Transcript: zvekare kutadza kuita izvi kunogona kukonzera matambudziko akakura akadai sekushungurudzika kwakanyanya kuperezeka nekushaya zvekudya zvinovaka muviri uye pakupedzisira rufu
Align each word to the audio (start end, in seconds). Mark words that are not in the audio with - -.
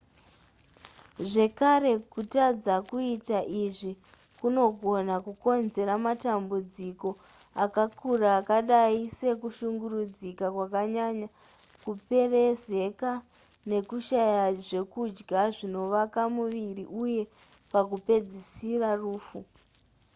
zvekare 1.29 1.91
kutadza 2.11 2.75
kuita 2.89 3.39
izvi 3.63 3.91
kunogona 4.39 5.15
kukonzera 5.25 5.93
matambudziko 6.05 7.09
akakura 7.63 8.27
akadai 8.39 9.01
sekushungurudzika 9.17 10.45
kwakanyanya 10.55 11.27
kuperezeka 11.85 13.11
nekushaya 13.69 14.45
zvekudya 14.65 15.41
zvinovaka 15.55 16.21
muviri 16.35 16.85
uye 17.03 17.23
pakupedzisira 17.71 18.89
rufu 19.01 19.39